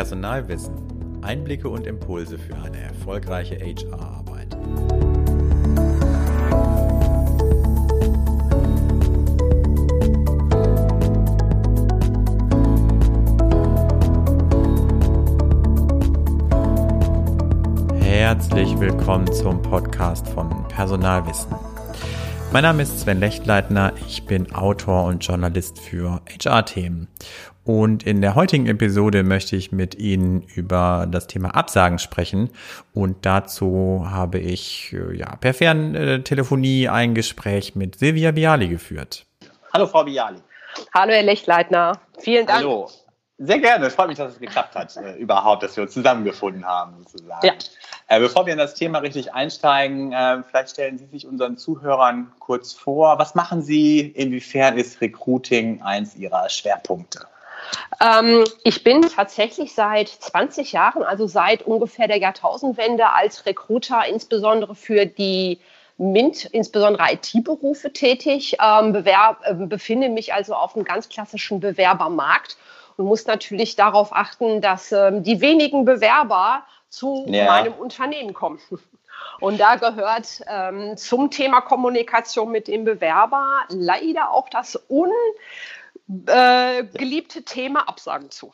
[0.00, 0.72] Personalwissen.
[1.20, 4.56] Einblicke und Impulse für eine erfolgreiche HR-Arbeit.
[18.02, 21.54] Herzlich willkommen zum Podcast von Personalwissen.
[22.52, 27.06] Mein Name ist Sven Lechtleitner, ich bin Autor und Journalist für HR-Themen.
[27.64, 32.50] Und in der heutigen Episode möchte ich mit Ihnen über das Thema Absagen sprechen.
[32.92, 39.26] Und dazu habe ich äh, ja, per Ferntelefonie ein Gespräch mit Silvia Biali geführt.
[39.72, 40.40] Hallo Frau Biali.
[40.92, 42.00] Hallo Herr Lechtleitner.
[42.18, 42.58] Vielen Dank.
[42.58, 42.90] Hallo.
[43.42, 43.86] Sehr gerne.
[43.86, 47.46] Es freut mich, dass es geklappt hat, äh, überhaupt, dass wir uns zusammengefunden haben, sozusagen.
[47.46, 47.54] Ja.
[48.08, 52.30] Äh, bevor wir in das Thema richtig einsteigen, äh, vielleicht stellen Sie sich unseren Zuhörern
[52.38, 53.18] kurz vor.
[53.18, 54.00] Was machen Sie?
[54.00, 57.26] Inwiefern ist Recruiting eins Ihrer Schwerpunkte?
[57.98, 64.74] Ähm, ich bin tatsächlich seit 20 Jahren, also seit ungefähr der Jahrtausendwende, als Recruiter insbesondere
[64.74, 65.58] für die
[65.96, 72.58] MINT, insbesondere IT-Berufe tätig, ähm, bewerb, äh, befinde mich also auf einem ganz klassischen Bewerbermarkt
[73.00, 77.46] und muss natürlich darauf achten, dass ähm, die wenigen Bewerber zu ja.
[77.46, 78.60] meinem Unternehmen kommen.
[79.40, 84.76] Und da gehört ähm, zum Thema Kommunikation mit dem Bewerber leider auch das
[86.06, 88.52] ungeliebte äh, Thema Absagen zu.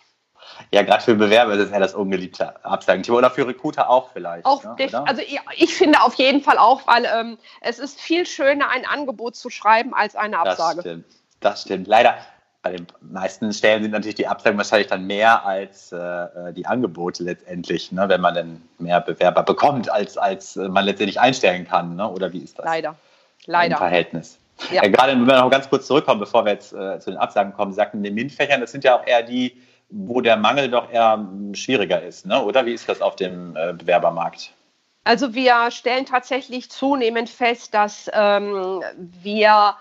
[0.72, 4.44] Ja, gerade für Bewerber ist es ja das ungeliebte Absagenthema oder für Recruiter auch vielleicht.
[4.44, 8.26] Auch ne, also ich, ich, finde auf jeden Fall auch, weil ähm, es ist viel
[8.26, 10.76] schöner, ein Angebot zu schreiben als eine Absage.
[10.76, 11.04] Das stimmt.
[11.40, 11.86] Das stimmt.
[11.88, 12.16] Leider
[12.66, 16.66] bei den meisten Stellen sind natürlich die Absagen wahrscheinlich dann mehr als äh, äh, die
[16.66, 18.08] Angebote letztendlich, ne?
[18.08, 21.94] wenn man dann mehr Bewerber bekommt, als, als äh, man letztendlich einstellen kann.
[21.94, 22.10] Ne?
[22.10, 22.64] Oder wie ist das?
[22.66, 22.96] Leider.
[23.46, 23.74] Leider.
[23.74, 24.38] Im Verhältnis.
[24.72, 24.82] Ja.
[24.82, 27.52] Äh, gerade wenn wir noch ganz kurz zurückkommen, bevor wir jetzt äh, zu den Absagen
[27.52, 29.56] kommen, Sie sagten, in den MINT-Fächern, das sind ja auch eher die,
[29.88, 32.42] wo der Mangel doch eher schwieriger ist, ne?
[32.42, 34.52] oder wie ist das auf dem äh, Bewerbermarkt?
[35.04, 39.76] Also wir stellen tatsächlich zunehmend fest, dass ähm, wir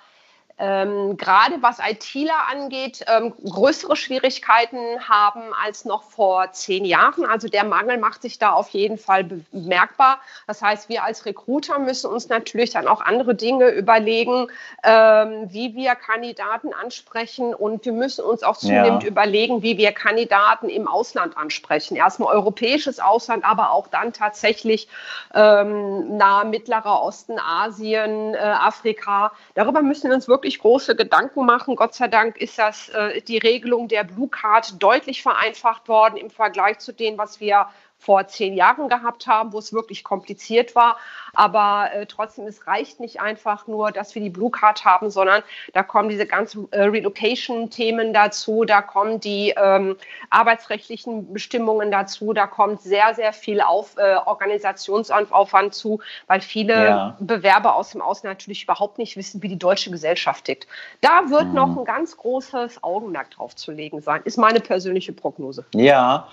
[0.58, 7.26] ähm, gerade was ITler angeht, ähm, größere Schwierigkeiten haben als noch vor zehn Jahren.
[7.26, 10.20] Also der Mangel macht sich da auf jeden Fall bemerkbar.
[10.48, 14.48] Das heißt, wir als Recruiter müssen uns natürlich dann auch andere Dinge überlegen,
[14.84, 19.10] ähm, wie wir Kandidaten ansprechen und wir müssen uns auch zunehmend ja.
[19.10, 21.98] überlegen, wie wir Kandidaten im Ausland ansprechen.
[21.98, 24.88] Erstmal europäisches Ausland, aber auch dann tatsächlich
[25.34, 29.34] ähm, nahe Mittlerer Osten, Asien, äh, Afrika.
[29.56, 31.76] Darüber müssen wir uns wirklich wirklich große Gedanken machen.
[31.76, 36.30] Gott sei Dank ist das äh, die Regelung der Blue Card deutlich vereinfacht worden im
[36.30, 37.68] Vergleich zu dem, was wir
[37.98, 40.98] vor zehn Jahren gehabt haben, wo es wirklich kompliziert war.
[41.36, 45.44] Aber äh, trotzdem, es reicht nicht einfach nur, dass wir die Blue Card haben, sondern
[45.74, 49.98] da kommen diese ganzen äh, Relocation-Themen dazu, da kommen die ähm,
[50.30, 57.18] arbeitsrechtlichen Bestimmungen dazu, da kommt sehr, sehr viel auf, äh, Organisationsaufwand zu, weil viele ja.
[57.20, 60.68] Bewerber aus dem Ausland natürlich überhaupt nicht wissen, wie die deutsche Gesellschaft tickt.
[61.02, 61.54] Da wird mhm.
[61.54, 65.66] noch ein ganz großes Augenmerk drauf zu legen sein, ist meine persönliche Prognose.
[65.74, 66.28] Ja,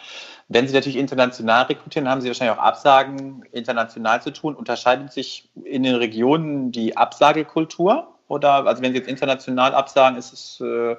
[0.48, 4.54] wenn Sie natürlich international rekrutieren, haben Sie wahrscheinlich auch Absagen international zu tun.
[4.92, 8.08] Unterscheidet sich in den Regionen die Absagekultur?
[8.28, 10.96] Oder, also wenn Sie jetzt international absagen, ist es äh,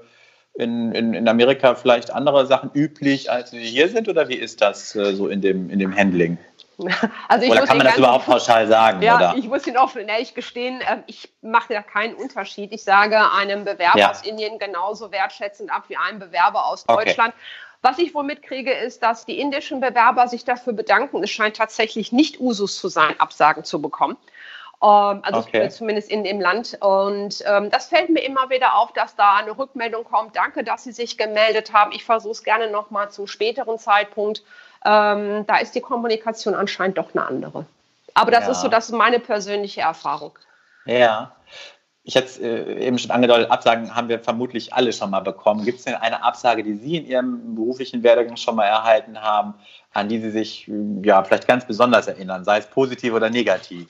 [0.56, 4.08] in, in, in Amerika vielleicht andere Sachen üblich, als sie hier sind?
[4.08, 6.38] Oder wie ist das äh, so in dem, in dem Handling?
[7.30, 9.02] Also oder kann man das überhaupt pauschal sagen?
[9.04, 9.36] Ja, oder?
[9.38, 12.72] ich muss Ihnen offen ehrlich gestehen, ähm, ich mache da keinen Unterschied.
[12.74, 14.10] Ich sage einem Bewerber ja.
[14.10, 17.34] aus Indien genauso wertschätzend ab wie einem Bewerber aus Deutschland.
[17.84, 21.22] Was ich wohl mitkriege, ist, dass die indischen Bewerber sich dafür bedanken.
[21.22, 24.16] Es scheint tatsächlich nicht Usus zu sein, Absagen zu bekommen.
[24.82, 25.70] Ähm, also okay.
[25.70, 26.78] zumindest in dem Land.
[26.80, 30.38] Und ähm, das fällt mir immer wieder auf, dass da eine Rückmeldung kommt.
[30.38, 31.92] Danke, dass Sie sich gemeldet haben.
[31.92, 34.44] Ich versuche es gerne nochmal zum späteren Zeitpunkt.
[34.86, 37.66] Ähm, da ist die Kommunikation anscheinend doch eine andere.
[38.14, 38.52] Aber das ja.
[38.52, 40.32] ist so, das ist meine persönliche Erfahrung.
[40.86, 41.36] Ja
[42.06, 45.64] ich hatte es äh, eben schon angedeutet, Absagen haben wir vermutlich alle schon mal bekommen.
[45.64, 49.54] Gibt es denn eine Absage, die Sie in Ihrem beruflichen Werdegang schon mal erhalten haben,
[49.94, 50.70] an die Sie sich
[51.02, 53.88] ja vielleicht ganz besonders erinnern, sei es positiv oder negativ?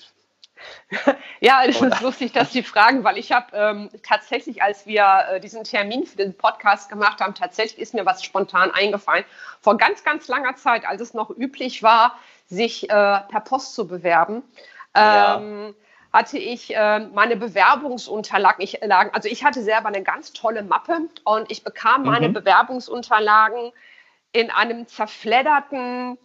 [1.42, 5.40] Ja, es ist lustig, dass Sie fragen, weil ich habe ähm, tatsächlich, als wir äh,
[5.42, 9.26] diesen Termin für den Podcast gemacht haben, tatsächlich ist mir was spontan eingefallen.
[9.60, 13.88] Vor ganz, ganz langer Zeit, als es noch üblich war, sich äh, per Post zu
[13.88, 14.42] bewerben.
[14.96, 15.74] Ähm, ja
[16.14, 18.64] hatte ich äh, meine Bewerbungsunterlagen.
[18.64, 22.34] Ich, also ich hatte selber eine ganz tolle Mappe und ich bekam meine mhm.
[22.34, 23.72] Bewerbungsunterlagen
[24.32, 26.18] in einem zerfledderten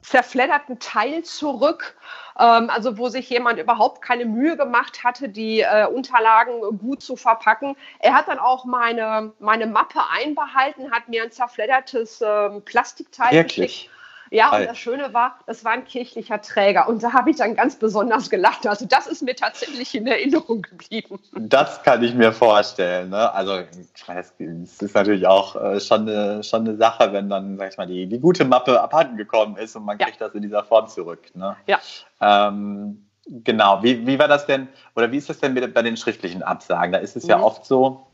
[0.00, 1.96] zerfledderten Teil zurück,
[2.38, 7.16] ähm, also wo sich jemand überhaupt keine Mühe gemacht hatte, die äh, Unterlagen gut zu
[7.16, 7.76] verpacken.
[7.98, 13.72] Er hat dann auch meine, meine Mappe einbehalten, hat mir ein zerfleddertes ähm, Plastikteil Wirklich?
[13.72, 13.97] geschickt
[14.30, 16.88] ja, und das Schöne war, das war ein kirchlicher Träger.
[16.88, 18.66] Und da habe ich dann ganz besonders gelacht.
[18.66, 21.18] Also das ist mir tatsächlich in Erinnerung geblieben.
[21.32, 23.10] Das kann ich mir vorstellen.
[23.10, 23.32] Ne?
[23.32, 23.60] Also
[24.08, 27.86] es ist natürlich auch äh, schon, eine, schon eine Sache, wenn dann, sag ich mal,
[27.86, 30.06] die, die gute Mappe abhanden gekommen ist und man ja.
[30.06, 31.34] kriegt das in dieser Form zurück.
[31.34, 31.56] Ne?
[31.66, 31.78] Ja.
[32.20, 33.82] Ähm, genau.
[33.82, 36.92] Wie, wie war das denn, oder wie ist das denn bei den schriftlichen Absagen?
[36.92, 37.30] Da ist es mhm.
[37.30, 38.06] ja oft so,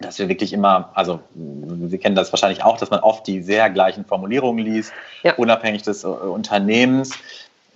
[0.00, 3.68] dass wir wirklich immer, also Sie kennen das wahrscheinlich auch, dass man oft die sehr
[3.70, 4.92] gleichen Formulierungen liest,
[5.22, 5.34] ja.
[5.34, 7.12] unabhängig des äh, Unternehmens.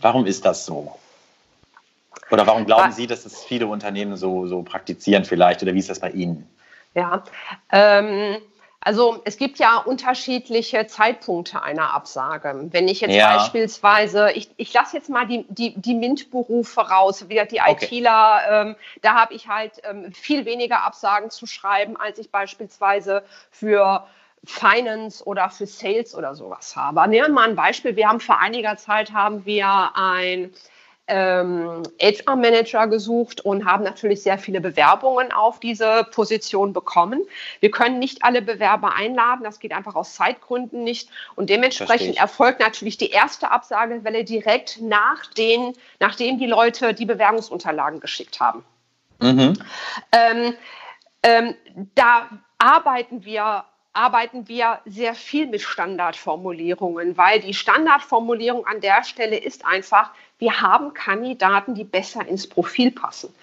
[0.00, 0.98] Warum ist das so?
[2.30, 5.62] Oder warum glauben Sie, dass es viele Unternehmen so, so praktizieren vielleicht?
[5.62, 6.48] Oder wie ist das bei Ihnen?
[6.94, 7.22] Ja,
[7.70, 8.38] ähm,
[8.84, 12.68] also es gibt ja unterschiedliche Zeitpunkte einer Absage.
[12.70, 13.36] Wenn ich jetzt ja.
[13.36, 17.86] beispielsweise, ich, ich lasse jetzt mal die, die, die MINT-Berufe raus, wie die okay.
[17.86, 23.24] ITler, ähm, da habe ich halt ähm, viel weniger Absagen zu schreiben, als ich beispielsweise
[23.50, 24.06] für
[24.44, 27.08] Finance oder für Sales oder sowas habe.
[27.08, 27.96] Nehmen wir mal ein Beispiel.
[27.96, 30.52] Wir haben vor einiger Zeit haben wir ein
[31.06, 37.22] ähm, HR-Manager gesucht und haben natürlich sehr viele Bewerbungen auf diese Position bekommen.
[37.60, 41.10] Wir können nicht alle Bewerber einladen, das geht einfach aus Zeitgründen nicht.
[41.36, 48.00] Und dementsprechend erfolgt natürlich die erste Absagewelle direkt nach den, nachdem die Leute die Bewerbungsunterlagen
[48.00, 48.64] geschickt haben.
[49.20, 49.54] Mhm.
[50.12, 50.54] Ähm,
[51.22, 51.54] ähm,
[51.94, 52.28] da
[52.58, 53.64] arbeiten wir
[53.94, 60.10] arbeiten wir sehr viel mit Standardformulierungen, weil die Standardformulierung an der Stelle ist einfach,
[60.44, 63.34] wir haben Kandidaten, die besser ins Profil passen.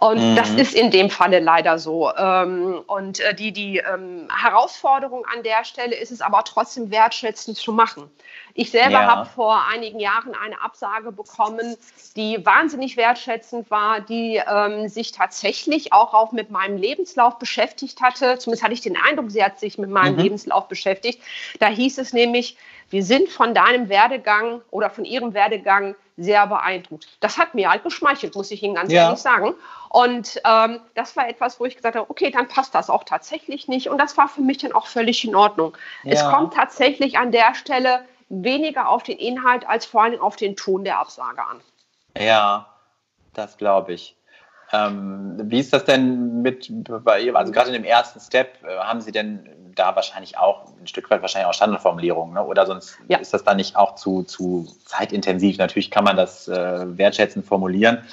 [0.00, 0.36] Und mhm.
[0.36, 2.12] das ist in dem Falle leider so.
[2.14, 7.56] Ähm, und äh, die, die ähm, Herausforderung an der Stelle ist es aber trotzdem wertschätzend
[7.56, 8.10] zu machen.
[8.52, 9.06] Ich selber ja.
[9.06, 11.76] habe vor einigen Jahren eine Absage bekommen,
[12.16, 18.38] die wahnsinnig wertschätzend war, die ähm, sich tatsächlich auch, auch mit meinem Lebenslauf beschäftigt hatte.
[18.38, 20.22] Zumindest hatte ich den Eindruck, sie hat sich mit meinem mhm.
[20.22, 21.22] Lebenslauf beschäftigt.
[21.60, 22.58] Da hieß es nämlich,
[22.90, 27.08] wir sind von deinem Werdegang oder von ihrem Werdegang sehr beeindruckt.
[27.20, 29.04] Das hat mir halt geschmeichelt, muss ich Ihnen ganz ja.
[29.04, 29.54] ehrlich sagen.
[29.88, 33.68] Und ähm, das war etwas, wo ich gesagt habe, okay, dann passt das auch tatsächlich
[33.68, 33.88] nicht.
[33.88, 35.76] Und das war für mich dann auch völlig in Ordnung.
[36.04, 36.12] Ja.
[36.12, 40.56] Es kommt tatsächlich an der Stelle weniger auf den Inhalt als vor allem auf den
[40.56, 41.60] Ton der Absage an.
[42.18, 42.66] Ja,
[43.34, 44.16] das glaube ich.
[44.72, 46.70] Ähm, wie ist das denn mit
[47.04, 47.36] bei ihr?
[47.36, 51.10] Also gerade in dem ersten Step äh, haben Sie denn da wahrscheinlich auch ein Stück
[51.10, 52.44] weit wahrscheinlich auch Standardformulierungen, ne?
[52.44, 53.18] oder sonst ja.
[53.18, 55.58] ist das dann nicht auch zu, zu zeitintensiv?
[55.58, 58.04] Natürlich kann man das äh, wertschätzend formulieren.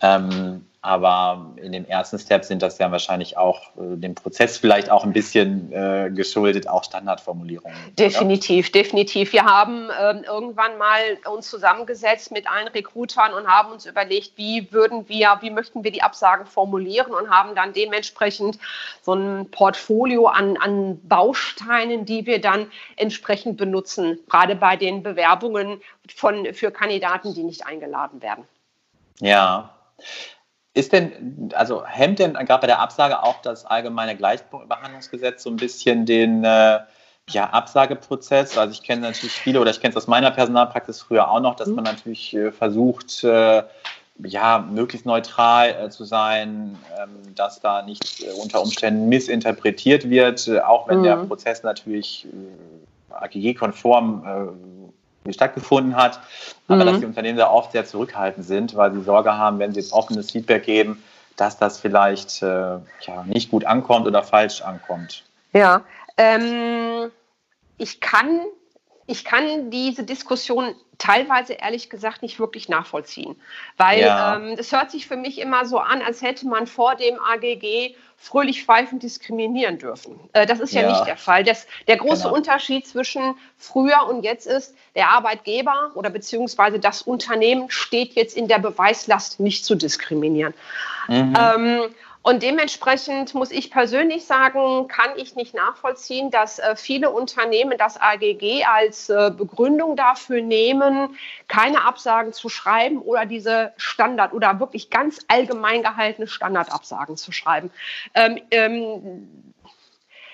[0.00, 4.90] Ähm, aber in dem ersten Step sind das ja wahrscheinlich auch äh, dem Prozess vielleicht
[4.90, 7.76] auch ein bisschen äh, geschuldet, auch Standardformulierungen.
[7.98, 8.80] Definitiv, oder?
[8.80, 9.34] definitiv.
[9.34, 11.00] Wir haben äh, irgendwann mal
[11.30, 15.90] uns zusammengesetzt mit allen Recruitern und haben uns überlegt, wie würden wir, wie möchten wir
[15.90, 18.58] die Absagen formulieren und haben dann dementsprechend
[19.02, 25.82] so ein Portfolio an, an Bausteinen, die wir dann entsprechend benutzen, gerade bei den Bewerbungen
[26.14, 28.44] von, für Kandidaten, die nicht eingeladen werden.
[29.20, 29.74] Ja.
[30.72, 35.56] Ist denn, also hemmt denn gerade bei der Absage auch das allgemeine Gleichbehandlungsgesetz so ein
[35.56, 36.78] bisschen den äh,
[37.28, 38.56] ja, Absageprozess?
[38.56, 41.56] Also ich kenne natürlich viele oder ich kenne es aus meiner Personalpraxis früher auch noch,
[41.56, 41.76] dass mhm.
[41.76, 43.64] man natürlich äh, versucht, äh,
[44.22, 50.46] ja, möglichst neutral äh, zu sein, ähm, dass da nicht äh, unter Umständen missinterpretiert wird,
[50.46, 51.04] äh, auch wenn mhm.
[51.04, 52.28] der Prozess natürlich
[53.10, 54.54] AGG-konform
[55.28, 56.20] stattgefunden hat,
[56.66, 56.86] aber mhm.
[56.86, 59.92] dass die Unternehmen da oft sehr zurückhaltend sind, weil sie Sorge haben, wenn sie jetzt
[59.92, 61.02] offenes Feedback geben,
[61.36, 65.24] dass das vielleicht äh, ja, nicht gut ankommt oder falsch ankommt.
[65.52, 65.82] Ja,
[66.16, 67.10] ähm,
[67.78, 68.40] ich kann
[69.10, 73.34] ich kann diese Diskussion teilweise ehrlich gesagt nicht wirklich nachvollziehen,
[73.76, 74.36] weil ja.
[74.36, 77.96] ähm, das hört sich für mich immer so an, als hätte man vor dem AGG
[78.18, 80.20] fröhlich pfeifend diskriminieren dürfen.
[80.34, 81.42] Äh, das ist ja, ja, nicht der Fall.
[81.42, 82.34] Das, der große genau.
[82.34, 88.46] Unterschied zwischen früher und jetzt ist, der Arbeitgeber oder beziehungsweise das Unternehmen steht jetzt in
[88.46, 90.52] der Beweislast, nicht zu diskriminieren.
[91.08, 91.34] Mhm.
[91.38, 91.80] Ähm,
[92.22, 97.98] und dementsprechend muss ich persönlich sagen, kann ich nicht nachvollziehen, dass äh, viele Unternehmen das
[97.98, 101.16] AGG als äh, Begründung dafür nehmen,
[101.48, 107.70] keine Absagen zu schreiben oder diese Standard oder wirklich ganz allgemein gehaltene Standardabsagen zu schreiben.
[108.14, 109.54] Ähm, ähm,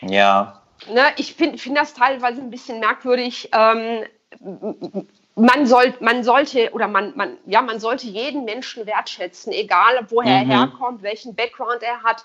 [0.00, 0.62] ja.
[0.92, 3.50] Ne, ich finde find das teilweise ein bisschen merkwürdig.
[3.52, 4.04] Ähm,
[5.36, 10.44] man, soll, man sollte oder man, man, ja, man sollte jeden Menschen wertschätzen, egal woher
[10.44, 10.50] mhm.
[10.50, 12.24] er herkommt, welchen Background er hat.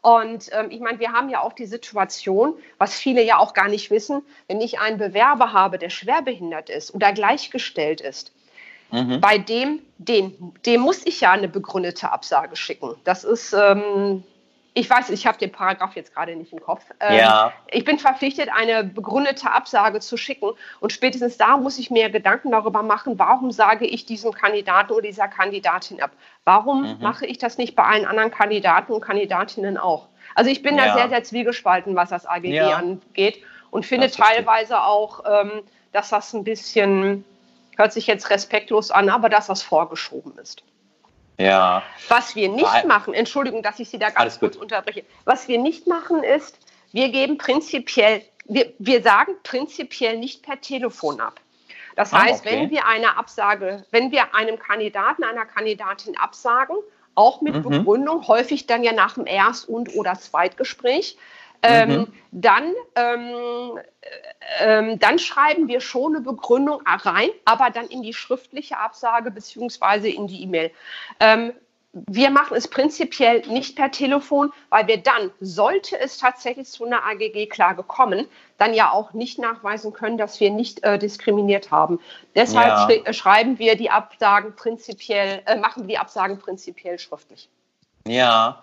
[0.00, 3.68] Und ähm, ich meine, wir haben ja auch die Situation, was viele ja auch gar
[3.68, 8.32] nicht wissen, wenn ich einen Bewerber habe, der schwerbehindert ist oder gleichgestellt ist,
[8.90, 9.20] mhm.
[9.20, 12.94] bei dem, den, dem muss ich ja eine begründete Absage schicken.
[13.04, 14.22] Das ist, ähm,
[14.78, 16.84] ich weiß, ich habe den Paragraph jetzt gerade nicht im Kopf.
[17.00, 17.50] Ähm, ja.
[17.68, 20.50] Ich bin verpflichtet, eine begründete Absage zu schicken.
[20.80, 25.00] Und spätestens da muss ich mir Gedanken darüber machen, warum sage ich diesem Kandidaten oder
[25.00, 26.10] dieser Kandidatin ab?
[26.44, 26.98] Warum mhm.
[27.00, 30.08] mache ich das nicht bei allen anderen Kandidaten und Kandidatinnen auch?
[30.34, 30.88] Also ich bin ja.
[30.88, 32.76] da sehr, sehr zwiegespalten, was das AGG ja.
[32.76, 37.24] angeht und finde teilweise auch, ähm, dass das ein bisschen,
[37.78, 40.62] hört sich jetzt respektlos an, aber dass das vorgeschoben ist.
[41.38, 41.82] Ja.
[42.08, 45.04] Was wir nicht Weil, machen, Entschuldigung, dass ich Sie da ganz kurz unterbreche.
[45.24, 46.58] Was wir nicht machen ist,
[46.92, 51.40] wir geben prinzipiell, wir, wir sagen prinzipiell nicht per Telefon ab.
[51.94, 52.62] Das ah, heißt, okay.
[52.62, 56.76] wenn wir eine Absage, wenn wir einem Kandidaten, einer Kandidatin absagen,
[57.14, 57.62] auch mit mhm.
[57.62, 61.16] Begründung, häufig dann ja nach dem Erst- und oder Zweitgespräch,
[61.62, 62.12] ähm, mhm.
[62.32, 63.78] dann, ähm,
[64.60, 70.08] ähm, dann schreiben wir schon eine Begründung rein, aber dann in die schriftliche Absage beziehungsweise
[70.08, 70.70] in die E-Mail.
[71.20, 71.52] Ähm,
[72.08, 77.04] wir machen es prinzipiell nicht per Telefon, weil wir dann, sollte es tatsächlich zu einer
[77.06, 81.98] AGG-Klage kommen, dann ja auch nicht nachweisen können, dass wir nicht äh, diskriminiert haben.
[82.34, 83.12] Deshalb ja.
[83.12, 87.48] sch schreiben wir die Absagen prinzipiell, äh, machen wir die Absagen prinzipiell schriftlich.
[88.06, 88.62] Ja,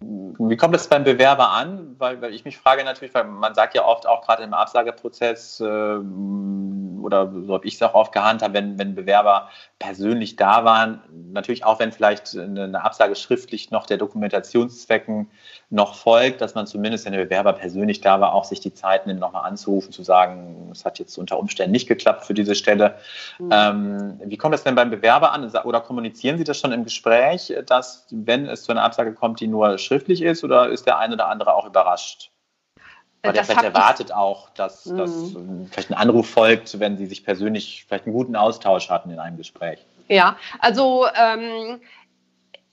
[0.00, 1.96] wie kommt es beim Bewerber an?
[1.98, 5.60] Weil, weil, ich mich frage natürlich, weil man sagt ja oft auch gerade im Absageprozess
[5.60, 5.98] äh,
[7.02, 9.48] oder so habe ich es auch oft gehandhabt, wenn, wenn Bewerber
[9.78, 15.30] persönlich da waren, natürlich auch wenn vielleicht eine, Absage schriftlich noch der Dokumentationszwecken
[15.70, 19.06] noch folgt, dass man zumindest, wenn der Bewerber persönlich da war, auch sich die Zeit
[19.06, 22.94] nimmt, nochmal anzurufen, zu sagen, es hat jetzt unter Umständen nicht geklappt für diese Stelle.
[23.38, 23.50] Mhm.
[23.52, 25.50] Ähm, wie kommt das denn beim Bewerber an?
[25.64, 29.48] Oder kommunizieren Sie das schon im Gespräch, dass, wenn es zu einer Absage kommt, die
[29.48, 32.30] nur schriftlich ist, oder ist der eine oder andere auch überrascht?
[33.22, 35.68] Weil das der vielleicht erwartet auch, dass, dass mhm.
[35.70, 39.36] vielleicht ein Anruf folgt, wenn Sie sich persönlich vielleicht einen guten Austausch hatten in einem
[39.36, 39.86] Gespräch.
[40.08, 41.80] Ja, also ähm,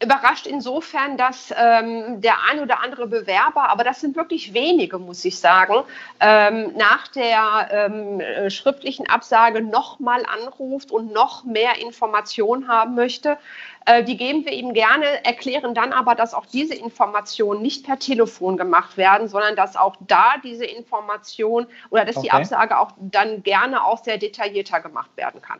[0.01, 5.25] überrascht insofern, dass ähm, der ein oder andere Bewerber, aber das sind wirklich wenige, muss
[5.25, 5.83] ich sagen,
[6.21, 13.37] ähm, nach der ähm, äh, schriftlichen Absage nochmal anruft und noch mehr Informationen haben möchte.
[13.85, 17.99] Äh, die geben wir ihm gerne, erklären dann aber, dass auch diese Informationen nicht per
[17.99, 22.27] Telefon gemacht werden, sondern dass auch da diese Information oder dass okay.
[22.27, 25.59] die Absage auch dann gerne auch sehr detaillierter gemacht werden kann.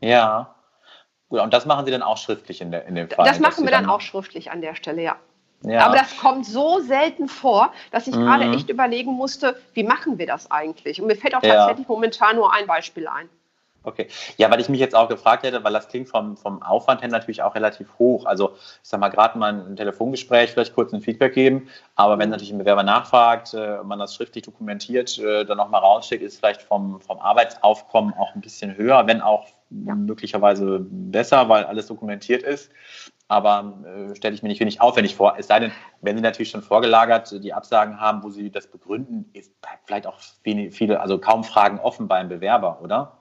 [0.00, 0.54] Ja,
[1.28, 3.24] Gut, und das machen Sie dann auch schriftlich in, der, in dem Fall?
[3.24, 5.16] Das machen wir dann, auch schriftlich an der Stelle, ja.
[5.62, 5.86] Ja.
[5.86, 8.20] Aber das kommt so selten vor, dass ich mhm.
[8.20, 11.00] gerade echt überlegen musste, wie machen wir das eigentlich?
[11.00, 11.54] Und mir fällt auch ja.
[11.54, 13.28] tatsächlich momentan nur ein Beispiel ein.
[13.86, 14.08] Okay.
[14.36, 17.08] Ja, weil ich mich jetzt auch gefragt hätte, weil das klingt vom, vom Aufwand her
[17.08, 18.26] natürlich auch relativ hoch.
[18.26, 22.30] Also ich sag mal, gerade mal ein Telefongespräch, vielleicht kurz ein Feedback geben, aber wenn
[22.30, 26.62] natürlich ein Bewerber nachfragt, äh, man das schriftlich dokumentiert, äh, dann nochmal rausschickt, ist vielleicht
[26.62, 29.94] vom, vom Arbeitsaufkommen auch ein bisschen höher, wenn auch ja.
[29.94, 32.72] möglicherweise besser, weil alles dokumentiert ist.
[33.28, 35.36] Aber äh, stelle ich mir nicht wenig aufwendig vor.
[35.38, 39.30] Es sei denn, wenn Sie natürlich schon vorgelagert die Absagen haben, wo Sie das begründen,
[39.32, 39.52] ist
[39.84, 43.15] vielleicht auch viele, also kaum Fragen offen beim Bewerber, oder?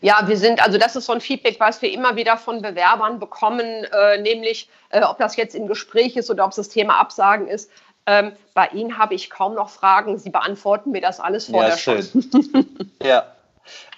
[0.00, 3.18] Ja, wir sind, also das ist so ein Feedback, was wir immer wieder von Bewerbern
[3.18, 6.98] bekommen, äh, nämlich äh, ob das jetzt im Gespräch ist oder ob es das Thema
[6.98, 7.70] Absagen ist.
[8.06, 10.18] Ähm, bei Ihnen habe ich kaum noch Fragen.
[10.18, 12.02] Sie beantworten mir das alles vorher ja, schön.
[12.02, 12.90] schon.
[13.02, 13.24] ja,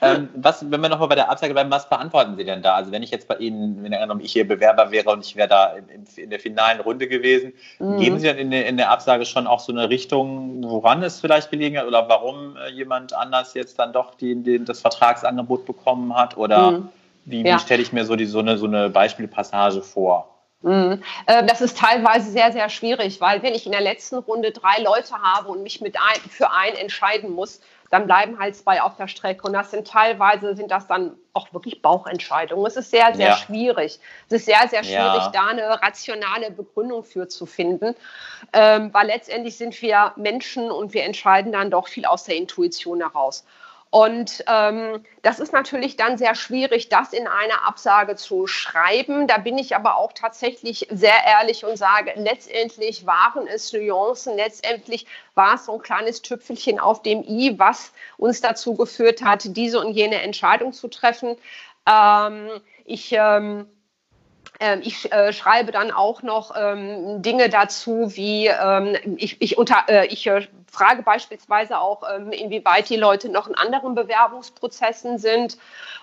[0.00, 2.74] ähm, was, wenn wir nochmal bei der Absage bleiben, was beantworten Sie denn da?
[2.74, 5.74] Also wenn ich jetzt bei Ihnen, wenn ich hier Bewerber wäre und ich wäre da
[5.74, 7.98] in, in, der finalen Runde gewesen, mhm.
[7.98, 11.50] geben Sie dann in, in, der Absage schon auch so eine Richtung, woran es vielleicht
[11.50, 16.14] gelegen hat oder warum äh, jemand anders jetzt dann doch die, die, das Vertragsangebot bekommen
[16.14, 16.36] hat?
[16.36, 16.88] Oder mhm.
[17.24, 17.56] wie, ja.
[17.56, 20.34] wie stelle ich mir so, die, so, eine, so eine Beispielpassage vor?
[20.64, 21.02] Mhm.
[21.26, 24.82] Äh, das ist teilweise sehr, sehr schwierig, weil wenn ich in der letzten Runde drei
[24.82, 27.60] Leute habe und mich mit ein, für einen entscheiden muss,
[27.94, 29.46] dann bleiben halt zwei auf der Strecke.
[29.46, 32.66] Und das sind teilweise, sind das dann auch wirklich Bauchentscheidungen.
[32.66, 33.36] Es ist sehr, sehr ja.
[33.36, 34.00] schwierig.
[34.26, 35.30] Es ist sehr, sehr schwierig, ja.
[35.32, 37.94] da eine rationale Begründung für zu finden,
[38.52, 43.00] ähm, weil letztendlich sind wir Menschen und wir entscheiden dann doch viel aus der Intuition
[43.00, 43.44] heraus.
[43.94, 49.28] Und ähm, das ist natürlich dann sehr schwierig, das in einer Absage zu schreiben.
[49.28, 55.06] Da bin ich aber auch tatsächlich sehr ehrlich und sage, letztendlich waren es Nuancen, letztendlich
[55.36, 59.78] war es so ein kleines Tüpfelchen auf dem i, was uns dazu geführt hat, diese
[59.78, 61.36] und jene Entscheidung zu treffen.
[61.88, 62.48] Ähm,
[62.84, 63.68] ich ähm,
[64.82, 70.06] ich äh, schreibe dann auch noch ähm, Dinge dazu, wie ähm, ich, ich, unter, äh,
[70.06, 75.56] ich äh, frage beispielsweise auch, ähm, inwieweit die Leute noch in anderen Bewerbungsprozessen sind,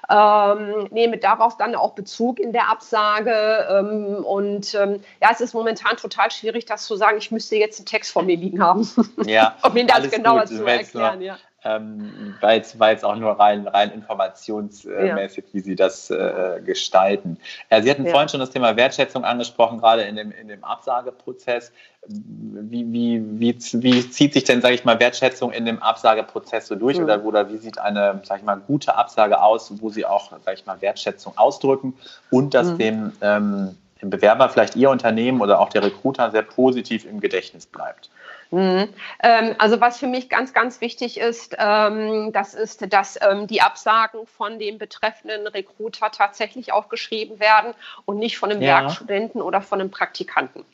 [0.10, 3.68] ähm, nehme darauf dann auch Bezug in der Absage.
[3.70, 7.80] Ähm, und ähm, ja, es ist momentan total schwierig, das zu sagen, ich müsste jetzt
[7.80, 8.90] einen Text vor mir liegen haben,
[9.26, 10.58] ja, um Ihnen das genauer gut.
[10.58, 11.22] zu erklären.
[11.22, 15.54] Ja ähm, war, jetzt, war jetzt auch nur rein, rein informationsmäßig, ja.
[15.54, 17.38] wie Sie das äh, gestalten.
[17.70, 18.12] Äh, Sie hatten ja.
[18.12, 21.72] vorhin schon das Thema Wertschätzung angesprochen, gerade in dem, in dem Absageprozess.
[22.08, 26.76] Wie, wie, wie, wie zieht sich denn, sage ich mal, Wertschätzung in dem Absageprozess so
[26.76, 26.98] durch?
[26.98, 27.04] Mhm.
[27.04, 30.54] Oder, oder wie sieht eine, sage ich mal, gute Absage aus, wo Sie auch, sage
[30.56, 31.94] ich mal, Wertschätzung ausdrücken
[32.32, 32.78] und dass mhm.
[32.80, 37.68] dem, ähm, dem Bewerber vielleicht Ihr Unternehmen oder auch der Recruiter sehr positiv im Gedächtnis
[37.68, 38.10] bleibt?
[38.52, 38.90] Mhm.
[39.24, 43.62] Ähm, also was für mich ganz, ganz wichtig ist, ähm, das ist, dass ähm, die
[43.62, 47.74] Absagen von dem betreffenden Recruiter tatsächlich auch geschrieben werden
[48.06, 48.82] und nicht von einem ja.
[48.82, 50.66] Werkstudenten oder von einem Praktikanten.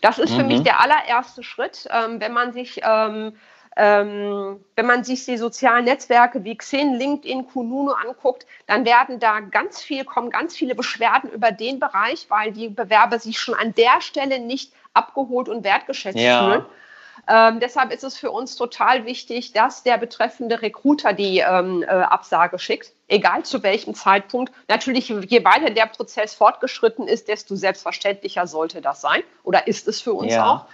[0.00, 0.36] Das ist mhm.
[0.36, 0.64] für mich mhm.
[0.64, 3.32] der allererste Schritt, wenn man sich ähm,
[3.78, 9.82] wenn man sich die sozialen Netzwerke wie Xing, LinkedIn, Kununu anguckt, dann werden da ganz
[9.82, 14.00] viel, kommen ganz viele Beschwerden über den Bereich, weil die Bewerber sich schon an der
[14.00, 16.42] Stelle nicht abgeholt und wertgeschätzt ja.
[16.42, 16.64] fühlen.
[17.28, 21.86] Ähm, deshalb ist es für uns total wichtig, dass der betreffende Recruiter die ähm, äh,
[21.86, 24.52] Absage schickt, egal zu welchem Zeitpunkt.
[24.68, 30.00] Natürlich, je weiter der Prozess fortgeschritten ist, desto selbstverständlicher sollte das sein oder ist es
[30.00, 30.46] für uns ja.
[30.46, 30.66] auch.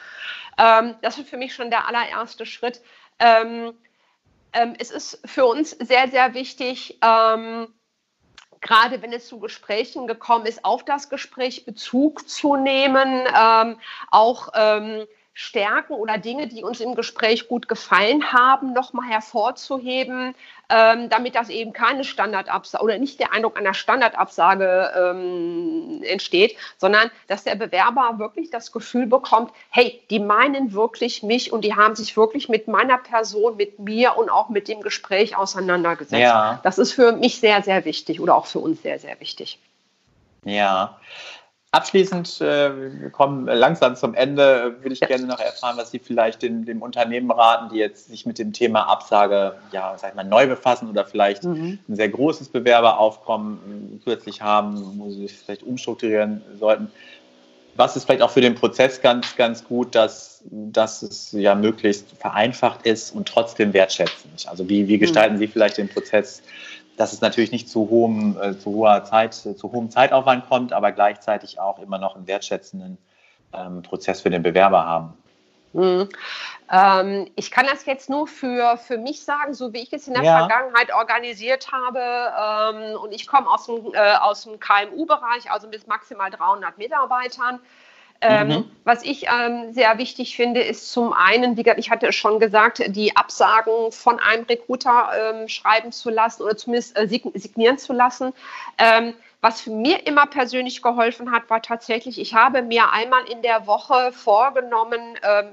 [0.58, 2.82] Ähm, das ist für mich schon der allererste Schritt.
[3.18, 3.72] Ähm,
[4.52, 7.68] ähm, es ist für uns sehr, sehr wichtig, ähm,
[8.60, 13.26] gerade wenn es zu Gesprächen gekommen ist, auf das Gespräch Bezug zu nehmen,
[14.12, 14.50] auch
[15.34, 20.34] Stärken oder Dinge, die uns im Gespräch gut gefallen haben, nochmal hervorzuheben,
[20.68, 27.10] ähm, damit das eben keine Standardabsage oder nicht der Eindruck einer Standardabsage ähm, entsteht, sondern
[27.28, 31.96] dass der Bewerber wirklich das Gefühl bekommt, hey, die meinen wirklich mich und die haben
[31.96, 36.20] sich wirklich mit meiner Person, mit mir und auch mit dem Gespräch auseinandergesetzt.
[36.20, 36.60] Ja.
[36.62, 39.58] Das ist für mich sehr, sehr wichtig oder auch für uns sehr, sehr wichtig.
[40.44, 40.98] Ja,
[41.74, 46.42] Abschließend, äh, wir kommen langsam zum Ende, würde ich gerne noch erfahren, was Sie vielleicht
[46.42, 50.22] dem, dem, Unternehmen raten, die jetzt sich mit dem Thema Absage, ja, sag ich mal,
[50.22, 51.78] neu befassen oder vielleicht mhm.
[51.88, 56.92] ein sehr großes Bewerberaufkommen kürzlich haben, wo sie sich vielleicht umstrukturieren sollten.
[57.74, 62.10] Was ist vielleicht auch für den Prozess ganz, ganz gut, dass, dass es ja möglichst
[62.18, 64.46] vereinfacht ist und trotzdem wertschätzend?
[64.46, 65.38] Also wie, wie gestalten mhm.
[65.38, 66.42] Sie vielleicht den Prozess
[66.96, 70.92] dass es natürlich nicht zu hohem, äh, zu hoher Zeit, zu hohem Zeitaufwand kommt, aber
[70.92, 72.98] gleichzeitig auch immer noch einen wertschätzenden
[73.52, 75.14] ähm, Prozess für den Bewerber haben.
[75.74, 76.08] Hm.
[76.70, 80.14] Ähm, ich kann das jetzt nur für, für mich sagen, so wie ich es in
[80.14, 80.38] der ja.
[80.38, 82.00] Vergangenheit organisiert habe.
[82.00, 87.60] Ähm, und ich komme aus dem, äh, aus dem KMU-Bereich, also bis maximal 300 Mitarbeitern.
[88.24, 88.64] Ähm, mhm.
[88.84, 92.82] Was ich ähm, sehr wichtig finde, ist zum einen, wie ich hatte es schon gesagt,
[92.94, 98.32] die Absagen von einem Recruiter ähm, schreiben zu lassen oder zumindest äh, signieren zu lassen.
[98.78, 103.66] Ähm, was mir immer persönlich geholfen hat, war tatsächlich, ich habe mir einmal in der
[103.66, 105.48] Woche vorgenommen, ähm,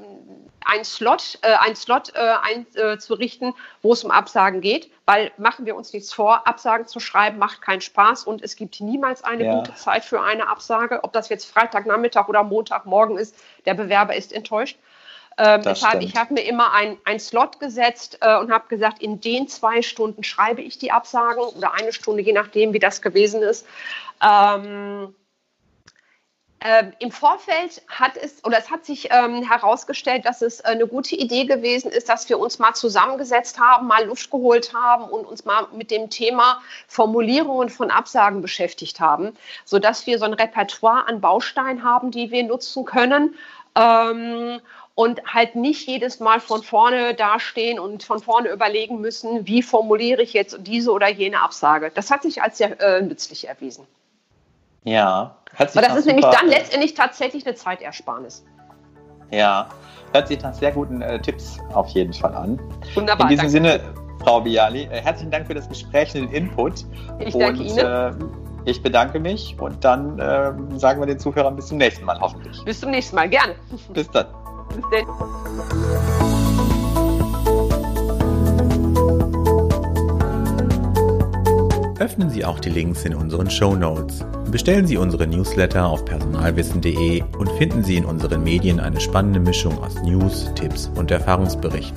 [0.65, 2.35] einen Slot, äh, einen Slot äh,
[2.79, 6.99] einzurichten, äh, wo es um Absagen geht, weil machen wir uns nichts vor, Absagen zu
[6.99, 9.55] schreiben macht keinen Spaß und es gibt niemals eine ja.
[9.55, 14.33] gute Zeit für eine Absage, ob das jetzt Freitagnachmittag oder Montagmorgen ist, der Bewerber ist
[14.33, 14.77] enttäuscht.
[15.37, 19.47] Ähm, deshalb, ich habe mir immer einen Slot gesetzt äh, und habe gesagt, in den
[19.47, 23.65] zwei Stunden schreibe ich die Absagen oder eine Stunde, je nachdem, wie das gewesen ist.
[24.21, 25.15] Ähm,
[26.61, 30.87] ähm, Im Vorfeld hat es oder es hat sich ähm, herausgestellt, dass es äh, eine
[30.87, 35.25] gute Idee gewesen ist, dass wir uns mal zusammengesetzt haben, mal Luft geholt haben und
[35.25, 41.07] uns mal mit dem Thema Formulierungen von Absagen beschäftigt haben, sodass wir so ein Repertoire
[41.07, 43.35] an Bausteinen haben, die wir nutzen können.
[43.75, 44.59] Ähm,
[44.95, 50.21] und halt nicht jedes Mal von vorne dastehen und von vorne überlegen müssen, wie formuliere
[50.21, 51.89] ich jetzt diese oder jene Absage.
[51.95, 53.87] Das hat sich als sehr äh, nützlich erwiesen.
[54.83, 55.35] Ja.
[55.55, 58.45] Hört sich Aber das ist nämlich dann letztendlich tatsächlich eine Zeitersparnis.
[59.31, 59.67] Ja,
[60.13, 62.59] hört sich nach sehr guten äh, Tipps auf jeden Fall an.
[62.95, 63.29] Wunderbar.
[63.29, 63.79] In diesem Sinne,
[64.23, 66.85] Frau Biali, äh, herzlichen Dank für das Gespräch und den Input.
[67.19, 67.77] Ich danke und, Ihnen.
[67.79, 68.11] Äh,
[68.65, 72.63] ich bedanke mich und dann äh, sagen wir den Zuhörern bis zum nächsten Mal, hoffentlich.
[72.65, 73.55] Bis zum nächsten Mal, gerne.
[73.93, 74.27] Bis dann.
[74.69, 76.18] Bis dann.
[82.09, 84.25] öffnen Sie auch die Links in unseren Show Notes.
[84.49, 89.77] Bestellen Sie unsere Newsletter auf personalwissen.de und finden Sie in unseren Medien eine spannende Mischung
[89.77, 91.95] aus News, Tipps und Erfahrungsberichten.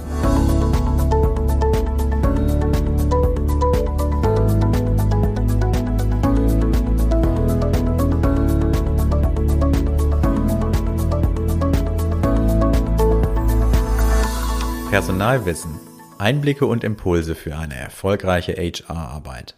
[14.90, 15.70] Personalwissen.
[16.18, 19.56] Einblicke und Impulse für eine erfolgreiche HR-Arbeit.